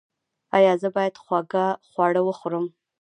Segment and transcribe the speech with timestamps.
[0.57, 1.51] ایا زه باید خوږ
[1.89, 2.65] خواړه وخورم؟